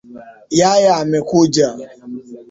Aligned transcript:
yaya 0.59 0.91
amekuja 1.01 1.67